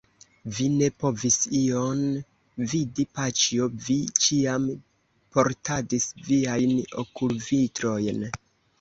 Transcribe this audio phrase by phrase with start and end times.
[0.59, 2.01] Vi ne povis ion
[2.73, 4.67] vidi, paĉjo, vi ĉiam
[5.39, 6.77] portadis viajn
[7.07, 8.31] okulvitrojn.